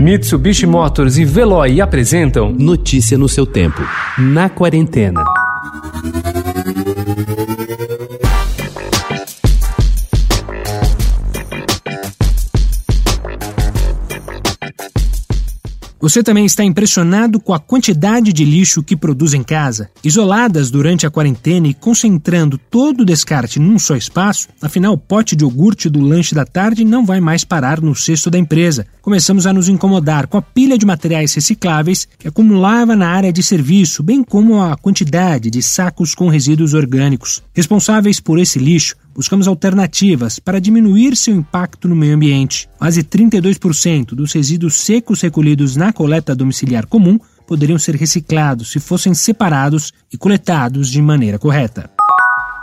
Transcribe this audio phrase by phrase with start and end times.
[0.00, 3.82] Mitsubishi Motors e Veloy apresentam Notícia no seu tempo.
[4.16, 5.22] Na quarentena.
[16.00, 19.90] Você também está impressionado com a quantidade de lixo que produz em casa?
[20.02, 25.36] Isoladas durante a quarentena e concentrando todo o descarte num só espaço, afinal o pote
[25.36, 28.86] de iogurte do lanche da tarde não vai mais parar no cesto da empresa.
[29.02, 33.42] Começamos a nos incomodar com a pilha de materiais recicláveis que acumulava na área de
[33.42, 37.42] serviço, bem como a quantidade de sacos com resíduos orgânicos.
[37.54, 42.68] Responsáveis por esse lixo, buscamos alternativas para diminuir seu impacto no meio ambiente.
[42.78, 49.12] Quase 32% dos resíduos secos recolhidos na coleta domiciliar comum poderiam ser reciclados se fossem
[49.12, 51.90] separados e coletados de maneira correta.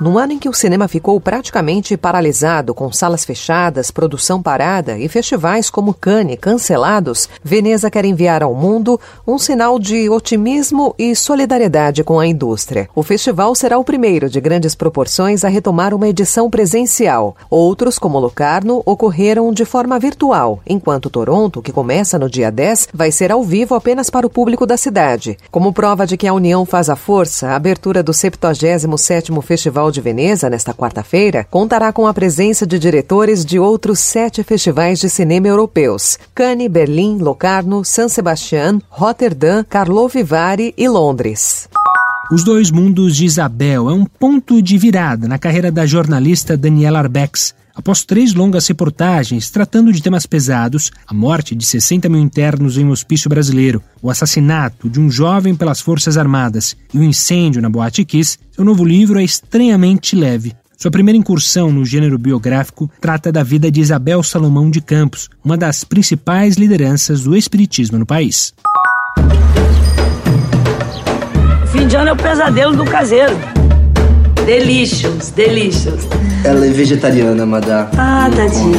[0.00, 5.08] No ano em que o cinema ficou praticamente paralisado, com salas fechadas, produção parada e
[5.08, 12.04] festivais como Cannes cancelados, Veneza quer enviar ao mundo um sinal de otimismo e solidariedade
[12.04, 12.88] com a indústria.
[12.94, 17.36] O festival será o primeiro de grandes proporções a retomar uma edição presencial.
[17.50, 23.10] Outros, como Locarno, ocorreram de forma virtual, enquanto Toronto, que começa no dia 10, vai
[23.10, 25.36] ser ao vivo apenas para o público da cidade.
[25.50, 29.92] Como prova de que a união faz a força, a abertura do 77º Festival Festival
[29.92, 35.08] de Veneza, nesta quarta-feira, contará com a presença de diretores de outros sete festivais de
[35.08, 41.68] cinema europeus: Cannes, Berlim, Locarno, San Sebastián, Rotterdam, Karlovy Vary e Londres.
[42.30, 46.98] Os Dois Mundos de Isabel é um ponto de virada na carreira da jornalista Daniela
[46.98, 47.54] Arbex.
[47.74, 52.84] Após três longas reportagens tratando de temas pesados, a morte de 60 mil internos em
[52.84, 57.70] um hospício brasileiro, o assassinato de um jovem pelas Forças Armadas e o incêndio na
[57.70, 60.54] Boate Kiss, seu novo livro é estranhamente leve.
[60.76, 65.56] Sua primeira incursão no gênero biográfico trata da vida de Isabel Salomão de Campos, uma
[65.56, 68.52] das principais lideranças do espiritismo no país.
[71.88, 73.34] Fim de ano é o pesadelo do caseiro.
[74.44, 76.06] Delicious, delicious.
[76.44, 77.88] Ela é vegetariana, madá.
[77.96, 78.78] Ah, tadinho.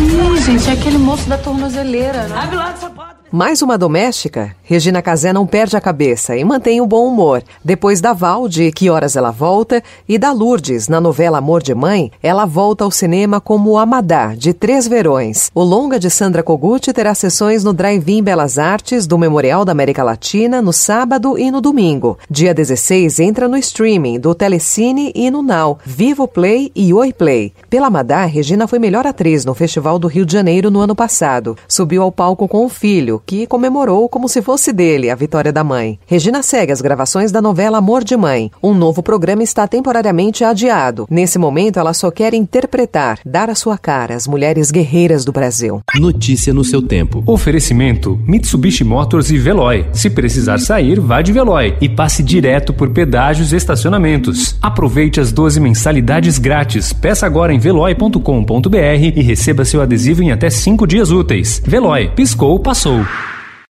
[0.00, 2.40] Ih, gente, é aquele moço da tornozeleira, né?
[2.40, 2.97] Abre lá essa porta.
[3.30, 4.56] Mais uma doméstica?
[4.62, 7.42] Regina Casé não perde a cabeça e mantém o bom humor.
[7.62, 11.74] Depois da Val, de Que Horas Ela Volta, e da Lourdes, na novela Amor de
[11.74, 15.50] Mãe, ela volta ao cinema como Amadá, de Três Verões.
[15.54, 20.02] O longa de Sandra Kogut terá sessões no Drive-In Belas Artes do Memorial da América
[20.02, 22.18] Latina no sábado e no domingo.
[22.30, 27.52] Dia 16 entra no streaming do Telecine e no Now, Vivo Play e Oi Play.
[27.68, 31.58] Pela Amadá, Regina foi melhor atriz no Festival do Rio de Janeiro no ano passado.
[31.68, 32.70] Subiu ao palco com o
[33.18, 35.98] filho, que comemorou como se fosse dele a vitória da mãe.
[36.06, 38.50] Regina segue as gravações da novela Amor de Mãe.
[38.62, 41.06] Um novo programa está temporariamente adiado.
[41.10, 45.80] Nesse momento, ela só quer interpretar, dar a sua cara às mulheres guerreiras do Brasil.
[45.96, 47.22] Notícia no seu tempo.
[47.26, 49.86] Oferecimento: Mitsubishi Motors e Veloy.
[49.92, 54.56] Se precisar sair, vá de Veloy e passe direto por pedágios e estacionamentos.
[54.62, 56.92] Aproveite as 12 mensalidades grátis.
[56.92, 58.78] Peça agora em veloy.com.br
[59.16, 61.62] e receba seu adesivo em até 5 dias úteis.
[61.64, 63.04] Veloy, piscou, passou.